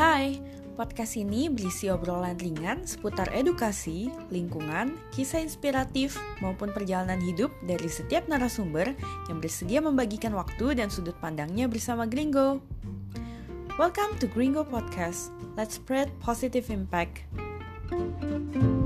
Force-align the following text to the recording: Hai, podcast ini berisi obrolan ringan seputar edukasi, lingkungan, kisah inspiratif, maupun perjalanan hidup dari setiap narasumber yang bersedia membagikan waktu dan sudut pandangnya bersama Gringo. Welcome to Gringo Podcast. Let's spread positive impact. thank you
Hai, 0.00 0.40
podcast 0.80 1.12
ini 1.20 1.52
berisi 1.52 1.92
obrolan 1.92 2.32
ringan 2.40 2.88
seputar 2.88 3.28
edukasi, 3.36 4.08
lingkungan, 4.32 4.96
kisah 5.12 5.44
inspiratif, 5.44 6.16
maupun 6.40 6.72
perjalanan 6.72 7.20
hidup 7.20 7.52
dari 7.68 7.84
setiap 7.84 8.24
narasumber 8.24 8.96
yang 9.28 9.44
bersedia 9.44 9.84
membagikan 9.84 10.32
waktu 10.32 10.80
dan 10.80 10.88
sudut 10.88 11.12
pandangnya 11.20 11.68
bersama 11.68 12.08
Gringo. 12.08 12.64
Welcome 13.76 14.16
to 14.24 14.26
Gringo 14.32 14.64
Podcast. 14.64 15.36
Let's 15.52 15.76
spread 15.76 16.08
positive 16.16 16.72
impact. 16.72 17.28
thank 17.92 18.56
you 18.56 18.79